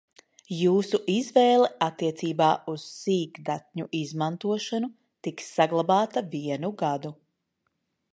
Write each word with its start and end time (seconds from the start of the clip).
Jūsu 0.59 0.99
izvēle 1.15 1.67
attiecībā 1.87 2.47
uz 2.73 2.85
sīkdatņu 2.93 3.85
izmantošanu 3.99 4.89
tiks 5.29 5.53
saglabāta 5.59 6.25
vienu 6.33 6.73
gadu. 6.83 7.13